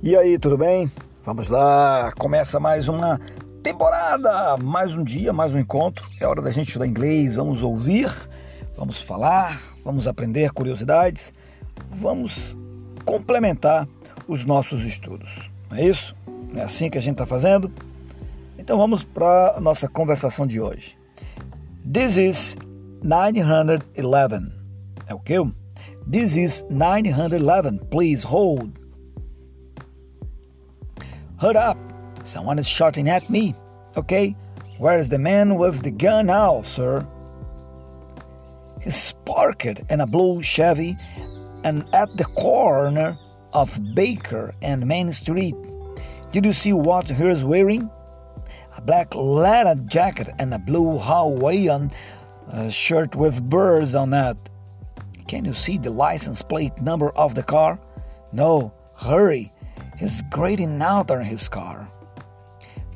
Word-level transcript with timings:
E 0.00 0.14
aí, 0.16 0.38
tudo 0.38 0.56
bem? 0.56 0.88
Vamos 1.24 1.48
lá, 1.48 2.12
começa 2.16 2.60
mais 2.60 2.86
uma 2.86 3.20
temporada, 3.64 4.56
mais 4.56 4.94
um 4.94 5.02
dia, 5.02 5.32
mais 5.32 5.52
um 5.54 5.58
encontro. 5.58 6.08
É 6.20 6.26
hora 6.26 6.40
da 6.40 6.52
gente 6.52 6.68
estudar 6.68 6.86
inglês, 6.86 7.34
vamos 7.34 7.62
ouvir, 7.62 8.08
vamos 8.76 9.00
falar, 9.00 9.60
vamos 9.84 10.06
aprender 10.06 10.52
curiosidades, 10.52 11.34
vamos 11.90 12.56
complementar 13.04 13.88
os 14.28 14.44
nossos 14.44 14.84
estudos. 14.84 15.50
Não 15.68 15.76
é 15.76 15.86
isso? 15.86 16.14
É 16.54 16.62
assim 16.62 16.88
que 16.88 16.96
a 16.96 17.02
gente 17.02 17.14
está 17.14 17.26
fazendo? 17.26 17.68
Então 18.56 18.78
vamos 18.78 19.02
para 19.02 19.54
a 19.56 19.60
nossa 19.60 19.88
conversação 19.88 20.46
de 20.46 20.60
hoje. 20.60 20.96
This 21.92 22.16
is 22.16 22.56
911. 23.02 23.82
É 25.08 25.14
o 25.14 25.18
quê? 25.18 25.38
This 26.08 26.36
is 26.36 26.64
911. 26.70 27.80
Please 27.90 28.24
hold. 28.24 28.77
Hold 31.38 31.56
up! 31.56 31.78
Someone 32.24 32.58
is 32.58 32.66
shouting 32.66 33.08
at 33.08 33.30
me. 33.30 33.54
Okay, 33.96 34.34
where's 34.78 35.08
the 35.08 35.18
man 35.18 35.54
with 35.54 35.82
the 35.82 35.90
gun 35.92 36.26
now, 36.26 36.62
sir? 36.62 37.06
He's 38.80 39.14
parked 39.24 39.64
in 39.64 40.00
a 40.00 40.06
blue 40.06 40.42
Chevy 40.42 40.96
and 41.62 41.86
at 41.94 42.16
the 42.16 42.24
corner 42.24 43.16
of 43.52 43.94
Baker 43.94 44.52
and 44.62 44.84
Main 44.86 45.12
Street. 45.12 45.54
Did 46.32 46.44
you 46.44 46.52
see 46.52 46.72
what 46.72 47.08
he 47.08 47.24
is 47.28 47.44
wearing? 47.44 47.88
A 48.76 48.82
black 48.82 49.14
leather 49.14 49.80
jacket 49.86 50.28
and 50.40 50.52
a 50.52 50.58
blue 50.58 50.98
Hawaiian 50.98 51.92
uh, 52.50 52.68
shirt 52.68 53.14
with 53.14 53.48
birds 53.48 53.94
on 53.94 54.12
it. 54.12 54.36
Can 55.28 55.44
you 55.44 55.54
see 55.54 55.78
the 55.78 55.90
license 55.90 56.42
plate 56.42 56.80
number 56.80 57.10
of 57.10 57.36
the 57.36 57.44
car? 57.44 57.78
No, 58.32 58.72
hurry. 58.96 59.52
He's 59.98 60.22
grading 60.30 60.80
out 60.80 61.10
on 61.10 61.24
his 61.24 61.48
car. 61.48 61.90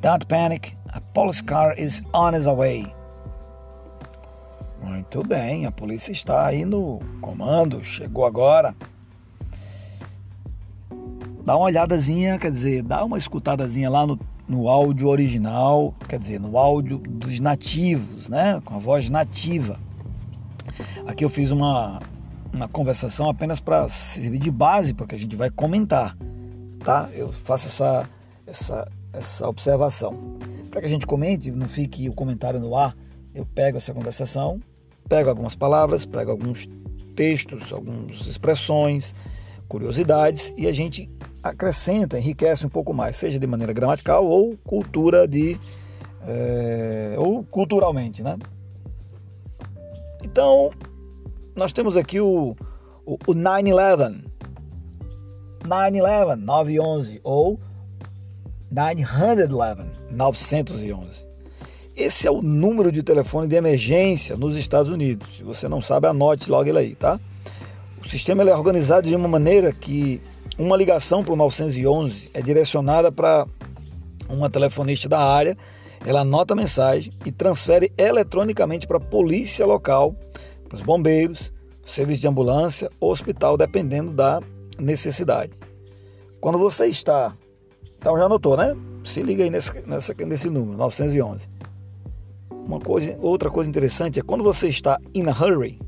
Don't 0.00 0.24
panic, 0.28 0.76
a 0.94 1.00
police 1.00 1.40
car 1.40 1.74
is 1.76 2.00
on 2.14 2.32
his 2.32 2.46
way. 2.46 2.94
Muito 4.80 5.24
bem, 5.24 5.66
a 5.66 5.72
polícia 5.72 6.12
está 6.12 6.46
aí 6.46 6.64
no 6.64 7.00
comando, 7.20 7.82
chegou 7.82 8.24
agora. 8.24 8.76
Dá 11.44 11.56
uma 11.56 11.64
olhadazinha, 11.64 12.38
quer 12.38 12.52
dizer, 12.52 12.84
dá 12.84 13.04
uma 13.04 13.18
escutadazinha 13.18 13.90
lá 13.90 14.06
no, 14.06 14.16
no 14.46 14.68
áudio 14.68 15.08
original, 15.08 15.92
quer 16.08 16.20
dizer, 16.20 16.38
no 16.38 16.56
áudio 16.56 16.98
dos 16.98 17.40
nativos, 17.40 18.28
né? 18.28 18.62
Com 18.64 18.76
a 18.76 18.78
voz 18.78 19.10
nativa. 19.10 19.76
Aqui 21.04 21.24
eu 21.24 21.30
fiz 21.30 21.50
uma, 21.50 21.98
uma 22.52 22.68
conversação 22.68 23.28
apenas 23.28 23.58
para 23.58 23.88
servir 23.88 24.38
de 24.38 24.52
base, 24.52 24.94
porque 24.94 25.16
a 25.16 25.18
gente 25.18 25.34
vai 25.34 25.50
comentar 25.50 26.16
tá? 26.82 27.08
Eu 27.12 27.32
faço 27.32 27.68
essa, 27.68 28.08
essa, 28.46 28.90
essa 29.12 29.48
observação. 29.48 30.38
Para 30.70 30.80
que 30.80 30.86
a 30.86 30.90
gente 30.90 31.06
comente, 31.06 31.50
não 31.50 31.68
fique 31.68 32.08
o 32.08 32.14
comentário 32.14 32.60
no 32.60 32.76
ar, 32.76 32.96
eu 33.34 33.46
pego 33.46 33.78
essa 33.78 33.92
conversação, 33.94 34.60
pego 35.08 35.28
algumas 35.28 35.54
palavras, 35.54 36.04
pego 36.04 36.30
alguns 36.30 36.68
textos, 37.14 37.72
algumas 37.72 38.26
expressões, 38.26 39.14
curiosidades 39.68 40.52
e 40.56 40.66
a 40.66 40.72
gente 40.72 41.10
acrescenta, 41.42 42.18
enriquece 42.18 42.66
um 42.66 42.68
pouco 42.68 42.92
mais, 42.92 43.16
seja 43.16 43.38
de 43.38 43.46
maneira 43.46 43.72
gramatical 43.72 44.24
ou 44.24 44.56
cultura 44.58 45.26
de 45.26 45.58
é, 46.26 47.14
ou 47.18 47.42
culturalmente, 47.42 48.22
né? 48.22 48.38
Então 50.22 50.70
nós 51.56 51.72
temos 51.72 51.96
aqui 51.96 52.20
o, 52.20 52.54
o, 53.04 53.14
o 53.14 53.34
9/11, 53.34 54.24
911, 55.66 56.44
911 56.44 57.20
ou 57.22 57.60
911, 58.70 59.48
911. 60.10 61.32
Esse 61.94 62.26
é 62.26 62.30
o 62.30 62.40
número 62.40 62.90
de 62.90 63.02
telefone 63.02 63.46
de 63.46 63.54
emergência 63.54 64.36
nos 64.36 64.56
Estados 64.56 64.90
Unidos. 64.90 65.28
Se 65.36 65.42
você 65.42 65.68
não 65.68 65.82
sabe, 65.82 66.06
anote 66.06 66.50
logo 66.50 66.68
ele 66.68 66.78
aí, 66.78 66.94
tá? 66.94 67.20
O 68.04 68.08
sistema 68.08 68.42
é 68.42 68.54
organizado 68.54 69.08
de 69.08 69.14
uma 69.14 69.28
maneira 69.28 69.72
que 69.72 70.20
uma 70.58 70.76
ligação 70.76 71.22
para 71.22 71.34
o 71.34 71.36
911 71.36 72.30
é 72.32 72.40
direcionada 72.40 73.12
para 73.12 73.46
uma 74.28 74.48
telefonista 74.50 75.08
da 75.08 75.20
área, 75.20 75.56
ela 76.04 76.20
anota 76.20 76.54
a 76.54 76.56
mensagem 76.56 77.12
e 77.24 77.30
transfere 77.30 77.92
eletronicamente 77.96 78.86
para 78.86 78.96
a 78.96 79.00
polícia 79.00 79.64
local, 79.64 80.16
para 80.68 80.76
os 80.76 80.82
bombeiros, 80.82 81.52
serviço 81.86 82.22
de 82.22 82.28
ambulância 82.28 82.90
ou 82.98 83.12
hospital, 83.12 83.56
dependendo 83.56 84.10
da 84.12 84.40
necessidade. 84.82 85.52
Quando 86.40 86.58
você 86.58 86.86
está. 86.86 87.32
Então 87.98 88.16
já 88.16 88.24
anotou, 88.24 88.56
né? 88.56 88.76
Se 89.04 89.22
liga 89.22 89.44
aí 89.44 89.50
nesse, 89.50 89.72
nessa, 89.86 90.14
nesse 90.14 90.50
número, 90.50 90.76
911. 90.76 91.48
Uma 92.50 92.78
coisa, 92.78 93.16
outra 93.20 93.50
coisa 93.50 93.68
interessante 93.68 94.20
é 94.20 94.22
quando 94.22 94.44
você 94.44 94.68
está 94.68 94.98
in 95.14 95.26
a 95.28 95.32
hurry, 95.32 95.80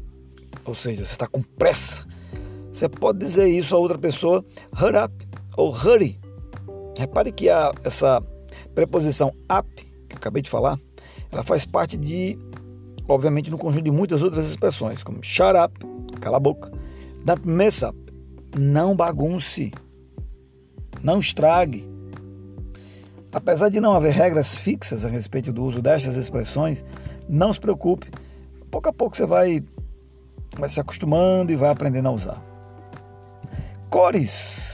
ou 0.65 0.75
seja, 0.75 1.04
você 1.04 1.12
está 1.12 1.27
com 1.27 1.41
pressa, 1.43 2.04
você 2.72 2.88
pode 2.88 3.19
dizer 3.19 3.47
isso 3.49 3.75
a 3.75 3.78
outra 3.78 3.97
pessoa, 3.97 4.44
hurry 4.72 4.97
up 4.97 5.28
ou 5.56 5.71
hurry. 5.72 6.19
Repare 6.99 7.31
que 7.31 7.49
a, 7.49 7.72
essa 7.84 8.21
preposição 8.75 9.28
up, 9.50 9.69
que 10.09 10.15
eu 10.15 10.16
acabei 10.16 10.43
de 10.43 10.50
falar, 10.50 10.78
ela 11.31 11.43
faz 11.43 11.65
parte 11.65 11.97
de, 11.97 12.37
obviamente, 13.09 13.50
no 13.50 13.59
conjunto 13.59 13.84
de 13.84 13.91
muitas 13.91 14.22
outras 14.22 14.49
expressões, 14.49 15.03
como 15.03 15.22
shut 15.22 15.54
up, 15.56 15.75
cala 16.21 16.37
a 16.37 16.41
boca, 16.41 16.72
don't 17.25 17.47
mess 17.49 17.83
up, 17.83 17.97
não 18.59 18.94
bagunce, 18.94 19.72
não 21.03 21.20
estrague. 21.20 21.88
Apesar 23.32 23.69
de 23.69 23.81
não 23.81 23.94
haver 23.94 24.12
regras 24.12 24.54
fixas 24.54 25.04
a 25.04 25.09
respeito 25.09 25.53
do 25.53 25.65
uso 25.65 25.82
destas 25.82 26.16
expressões, 26.16 26.84
não 27.28 27.53
se 27.53 27.60
preocupe, 27.60 28.10
pouco 28.70 28.88
a 28.88 28.92
pouco 28.92 29.16
você 29.16 29.26
vai, 29.26 29.62
vai 30.56 30.69
se 30.69 30.78
acostumando 30.78 31.53
e 31.53 31.56
vai 31.56 31.70
aprendendo 31.70 32.09
a 32.09 32.12
usar. 32.12 32.42
Cores. 33.91 34.72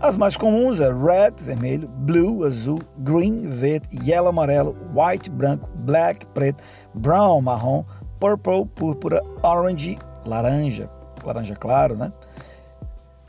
As 0.00 0.16
mais 0.16 0.36
comuns 0.36 0.78
é 0.78 0.92
red, 0.92 1.32
vermelho, 1.42 1.88
blue, 1.88 2.44
azul, 2.44 2.80
green, 2.98 3.48
verde, 3.48 3.98
yellow, 4.08 4.28
amarelo, 4.28 4.76
white, 4.94 5.28
branco, 5.28 5.68
black, 5.74 6.24
preto, 6.26 6.62
brown, 6.94 7.40
marrom, 7.40 7.84
purple, 8.20 8.64
púrpura, 8.76 9.20
orange, 9.42 9.98
laranja, 10.24 10.88
laranja 11.24 11.56
claro, 11.56 11.96
né? 11.96 12.12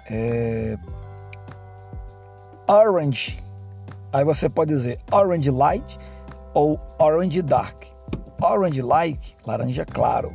É... 0.09 0.77
Orange. 2.67 3.43
Aí 4.11 4.23
você 4.25 4.49
pode 4.49 4.73
dizer 4.73 4.99
orange 5.11 5.51
light 5.51 5.99
ou 6.53 6.79
orange 6.97 7.41
dark. 7.41 7.85
Orange 8.41 8.81
light, 8.81 9.35
laranja 9.45 9.85
claro. 9.85 10.33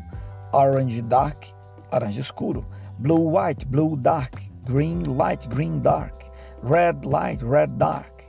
Orange 0.52 1.02
dark, 1.02 1.48
laranja 1.90 2.20
escuro. 2.20 2.64
Blue 2.98 3.32
white, 3.32 3.66
blue 3.66 3.96
dark. 3.96 4.40
Green 4.64 5.16
light, 5.16 5.48
green 5.48 5.80
dark. 5.80 6.24
Red 6.62 7.04
light, 7.04 7.42
red 7.42 7.76
dark. 7.78 8.24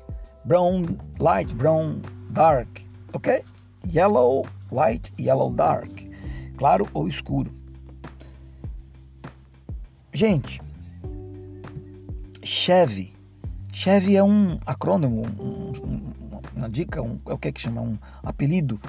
Brown 0.45 0.97
light, 1.19 1.53
brown 1.55 2.01
dark. 2.31 2.81
Ok? 3.13 3.43
Yellow 3.87 4.45
light, 4.71 5.11
yellow 5.17 5.51
dark. 5.51 5.91
Claro 6.57 6.87
ou 6.93 7.07
escuro. 7.07 7.51
Gente, 10.13 10.61
Chevy. 12.45 13.11
Chevy 13.73 14.15
é 14.15 14.23
um 14.23 14.59
acrônimo, 14.65 15.25
um, 15.39 15.71
um, 15.83 16.13
uma 16.55 16.69
dica, 16.69 17.01
um, 17.01 17.19
é 17.25 17.33
o 17.33 17.37
que 17.39 17.47
é 17.47 17.51
que 17.51 17.59
chama? 17.59 17.81
Um 17.81 17.97
apelido 18.23 18.79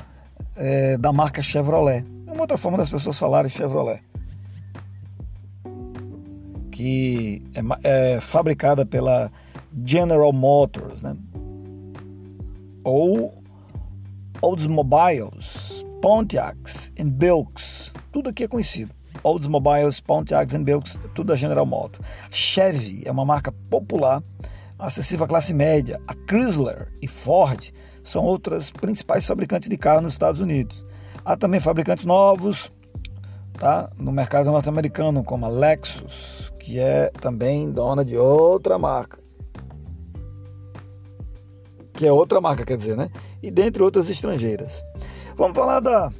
é, 0.54 0.98
da 0.98 1.10
marca 1.10 1.42
Chevrolet. 1.42 2.04
É 2.26 2.32
uma 2.32 2.42
outra 2.42 2.58
forma 2.58 2.76
das 2.76 2.90
pessoas 2.90 3.18
falarem 3.18 3.50
Chevrolet. 3.50 4.03
Que 6.70 7.42
é, 7.54 8.14
é 8.16 8.20
fabricada 8.20 8.84
pela 8.84 9.32
General 9.84 10.32
Motors, 10.34 11.00
né? 11.00 11.16
Ou 12.84 13.42
Oldsmobiles, 14.42 15.84
Pontiacs 16.02 16.92
e 16.94 17.02
Bilks. 17.02 17.91
Tudo 18.12 18.28
aqui 18.28 18.44
é 18.44 18.48
conhecido. 18.48 18.96
Oldsmobiles, 19.26 19.98
Pontiacs 19.98 20.54
e 20.54 20.58
Bilks, 20.58 20.96
tudo 21.12 21.28
da 21.28 21.36
General 21.36 21.66
Motors. 21.66 22.06
Chevy 22.30 23.02
é 23.04 23.10
uma 23.10 23.24
marca 23.24 23.50
popular, 23.68 24.22
acessível 24.78 25.24
à 25.24 25.28
classe 25.28 25.52
média. 25.52 26.00
A 26.06 26.14
Chrysler 26.14 26.92
e 27.02 27.08
Ford 27.08 27.72
são 28.04 28.22
outras 28.22 28.70
principais 28.70 29.26
fabricantes 29.26 29.68
de 29.68 29.76
carros 29.76 30.04
nos 30.04 30.12
Estados 30.12 30.40
Unidos. 30.40 30.86
Há 31.24 31.36
também 31.36 31.58
fabricantes 31.58 32.04
novos 32.04 32.70
tá, 33.54 33.90
no 33.98 34.12
mercado 34.12 34.48
norte-americano, 34.52 35.24
como 35.24 35.44
a 35.44 35.48
Lexus, 35.48 36.52
que 36.60 36.78
é 36.78 37.10
também 37.20 37.68
dona 37.68 38.04
de 38.04 38.16
outra 38.16 38.78
marca. 38.78 39.18
Que 41.94 42.06
é 42.06 42.12
outra 42.12 42.40
marca, 42.40 42.64
quer 42.64 42.76
dizer, 42.76 42.96
né? 42.96 43.10
E 43.42 43.50
dentre 43.50 43.82
outras 43.82 44.08
estrangeiras. 44.08 44.84
Vamos 45.36 45.56
falar 45.56 45.80
da 45.80 46.12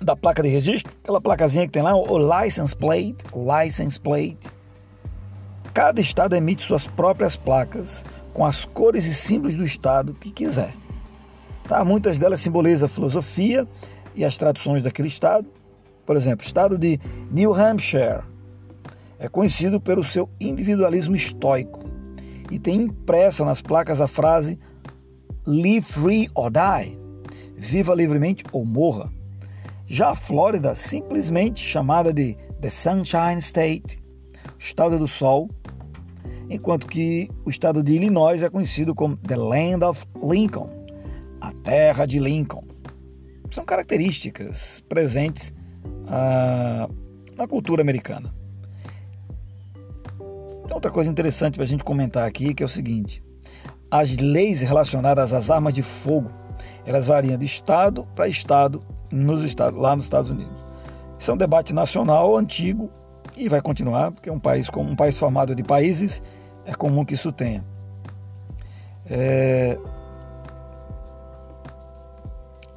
da 0.00 0.14
placa 0.14 0.42
de 0.42 0.48
registro, 0.48 0.92
aquela 1.02 1.20
placazinha 1.20 1.66
que 1.66 1.72
tem 1.72 1.82
lá, 1.82 1.94
o 1.94 2.18
license 2.18 2.76
plate, 2.76 3.16
license 3.34 3.98
plate. 3.98 4.38
Cada 5.72 6.00
estado 6.00 6.34
emite 6.34 6.64
suas 6.64 6.86
próprias 6.86 7.36
placas 7.36 8.04
com 8.32 8.44
as 8.44 8.64
cores 8.64 9.06
e 9.06 9.14
símbolos 9.14 9.56
do 9.56 9.64
estado 9.64 10.14
que 10.14 10.30
quiser. 10.30 10.74
Tá? 11.68 11.84
Muitas 11.84 12.18
delas 12.18 12.40
simbolizam 12.40 12.86
a 12.86 12.88
filosofia 12.88 13.66
e 14.14 14.24
as 14.24 14.36
tradições 14.36 14.82
daquele 14.82 15.08
estado. 15.08 15.46
Por 16.04 16.16
exemplo, 16.16 16.44
o 16.44 16.46
estado 16.46 16.78
de 16.78 17.00
New 17.30 17.54
Hampshire 17.54 18.20
é 19.18 19.28
conhecido 19.28 19.80
pelo 19.80 20.04
seu 20.04 20.28
individualismo 20.40 21.16
estoico 21.16 21.80
e 22.50 22.58
tem 22.58 22.82
impressa 22.82 23.44
nas 23.44 23.60
placas 23.60 24.00
a 24.00 24.06
frase 24.06 24.58
Live 25.46 25.82
free 25.82 26.28
or 26.34 26.50
die 26.50 26.98
viva 27.56 27.94
livremente 27.94 28.44
ou 28.52 28.64
morra. 28.64 29.10
Já 29.86 30.10
a 30.10 30.14
Flórida, 30.16 30.74
simplesmente 30.74 31.60
chamada 31.60 32.12
de 32.12 32.36
The 32.60 32.70
Sunshine 32.70 33.38
State, 33.38 34.02
estado 34.58 34.98
do 34.98 35.06
sol, 35.06 35.48
enquanto 36.50 36.88
que 36.88 37.30
o 37.44 37.50
estado 37.50 37.84
de 37.84 37.92
Illinois 37.92 38.42
é 38.42 38.50
conhecido 38.50 38.94
como 38.96 39.16
The 39.16 39.36
Land 39.36 39.84
of 39.84 40.04
Lincoln, 40.20 40.68
a 41.40 41.52
terra 41.52 42.04
de 42.04 42.18
Lincoln. 42.18 42.64
São 43.50 43.64
características 43.64 44.82
presentes 44.88 45.54
ah, 46.08 46.88
na 47.36 47.46
cultura 47.46 47.80
americana. 47.80 48.34
Outra 50.68 50.90
coisa 50.90 51.08
interessante 51.08 51.54
para 51.54 51.64
a 51.64 51.66
gente 51.66 51.84
comentar 51.84 52.26
aqui 52.26 52.52
que 52.52 52.62
é 52.62 52.66
o 52.66 52.68
seguinte: 52.68 53.22
as 53.88 54.16
leis 54.16 54.60
relacionadas 54.62 55.32
às 55.32 55.48
armas 55.48 55.72
de 55.72 55.82
fogo 55.82 56.30
elas 56.84 57.06
variam 57.06 57.36
de 57.36 57.44
estado 57.44 58.06
para 58.14 58.28
estado 58.28 58.82
nos 59.16 59.42
estados, 59.44 59.78
lá 59.78 59.96
nos 59.96 60.04
Estados 60.04 60.30
Unidos. 60.30 60.56
Isso 61.18 61.30
é 61.30 61.34
um 61.34 61.36
debate 61.36 61.72
nacional 61.72 62.36
antigo 62.36 62.90
e 63.36 63.48
vai 63.48 63.60
continuar, 63.60 64.12
porque 64.12 64.28
é 64.28 64.32
um 64.32 64.38
país 64.38 64.68
como 64.68 64.90
um 64.90 64.96
país 64.96 65.18
formado 65.18 65.54
de 65.54 65.62
países, 65.62 66.22
é 66.64 66.74
comum 66.74 67.04
que 67.04 67.14
isso 67.14 67.32
tenha. 67.32 67.64
É... 69.08 69.78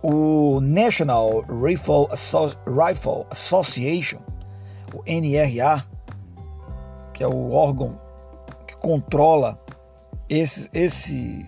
O 0.01 0.61
National 0.61 1.41
Rifle, 1.41 2.07
Rifle 2.65 3.25
Association, 3.29 4.19
o 4.93 5.03
NRA, 5.05 5.83
que 7.13 7.21
é 7.21 7.27
o 7.27 7.51
órgão 7.51 7.99
que 8.65 8.77
controla 8.77 9.59
esse, 10.29 10.69
esse 10.73 11.45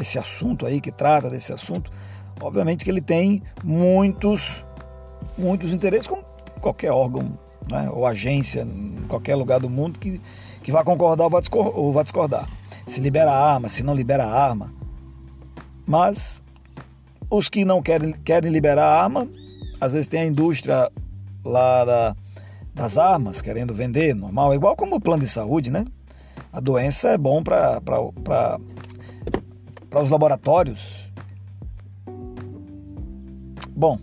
esse 0.00 0.18
assunto 0.18 0.64
aí, 0.64 0.80
que 0.80 0.92
trata 0.92 1.28
desse 1.28 1.52
assunto, 1.52 1.90
obviamente 2.40 2.84
que 2.84 2.90
ele 2.90 3.00
tem 3.00 3.42
muitos, 3.62 4.64
muitos 5.36 5.72
interesses, 5.72 6.06
como 6.06 6.24
qualquer 6.60 6.92
órgão 6.92 7.38
né, 7.70 7.88
ou 7.92 8.06
agência 8.06 8.62
em 8.62 8.96
qualquer 9.08 9.34
lugar 9.34 9.60
do 9.60 9.70
mundo 9.70 9.98
que, 9.98 10.20
que 10.62 10.72
vai 10.72 10.82
concordar 10.84 11.24
ou 11.24 11.30
vai, 11.30 11.40
discordar, 11.40 11.78
ou 11.78 12.02
discordar. 12.02 12.48
Se 12.86 13.00
libera 13.00 13.32
arma, 13.32 13.68
se 13.68 13.82
não 13.82 13.94
libera 13.94 14.26
arma. 14.26 14.72
Mas 15.86 16.42
os 17.30 17.48
que 17.48 17.64
não 17.64 17.82
querem, 17.82 18.12
querem 18.24 18.50
liberar 18.50 18.86
arma, 18.86 19.28
às 19.80 19.92
vezes 19.92 20.08
tem 20.08 20.20
a 20.20 20.26
indústria 20.26 20.90
lá 21.44 21.84
da, 21.84 22.16
das 22.74 22.96
armas 22.96 23.40
querendo 23.40 23.74
vender, 23.74 24.14
normal, 24.14 24.54
igual 24.54 24.76
como 24.76 24.96
o 24.96 25.00
plano 25.00 25.22
de 25.22 25.28
saúde, 25.28 25.70
né? 25.70 25.84
A 26.52 26.60
doença 26.60 27.10
é 27.10 27.18
bom 27.18 27.42
para 27.42 27.80
os 29.94 30.10
laboratórios? 30.10 31.07
Bom, 33.78 33.96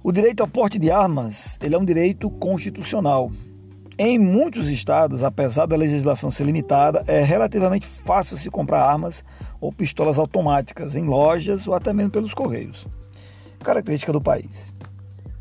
o 0.00 0.12
direito 0.12 0.42
ao 0.42 0.46
porte 0.46 0.78
de 0.78 0.92
armas 0.92 1.58
ele 1.60 1.74
é 1.74 1.78
um 1.78 1.84
direito 1.84 2.30
constitucional. 2.30 3.32
Em 3.98 4.16
muitos 4.16 4.68
estados, 4.68 5.24
apesar 5.24 5.66
da 5.66 5.74
legislação 5.74 6.30
ser 6.30 6.44
limitada, 6.44 7.02
é 7.08 7.20
relativamente 7.24 7.84
fácil 7.84 8.36
se 8.36 8.48
comprar 8.48 8.84
armas 8.84 9.24
ou 9.60 9.72
pistolas 9.72 10.20
automáticas 10.20 10.94
em 10.94 11.04
lojas 11.04 11.66
ou 11.66 11.74
até 11.74 11.92
mesmo 11.92 12.12
pelos 12.12 12.32
correios. 12.32 12.86
Característica 13.58 14.12
do 14.12 14.20
país. 14.20 14.72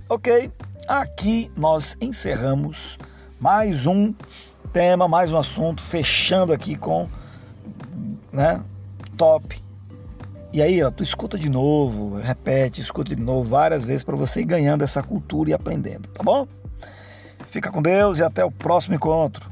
Ok, 0.09 0.51
aqui 0.87 1.51
nós 1.55 1.95
encerramos 2.01 2.97
mais 3.39 3.85
um 3.85 4.11
tema, 4.73 5.07
mais 5.07 5.31
um 5.31 5.37
assunto, 5.37 5.83
fechando 5.83 6.51
aqui 6.51 6.75
com 6.75 7.07
né, 8.33 8.59
top. 9.15 9.61
E 10.53 10.61
aí, 10.61 10.83
ó, 10.83 10.91
tu 10.91 11.01
escuta 11.01 11.37
de 11.37 11.49
novo, 11.49 12.19
repete, 12.19 12.81
escuta 12.81 13.15
de 13.15 13.21
novo 13.21 13.47
várias 13.47 13.85
vezes 13.85 14.03
para 14.03 14.17
você 14.17 14.41
ir 14.41 14.45
ganhando 14.45 14.83
essa 14.83 15.01
cultura 15.01 15.49
e 15.49 15.53
aprendendo, 15.53 16.09
tá 16.09 16.21
bom? 16.21 16.45
Fica 17.49 17.71
com 17.71 17.81
Deus 17.81 18.19
e 18.19 18.23
até 18.23 18.43
o 18.43 18.51
próximo 18.51 18.95
encontro. 18.95 19.49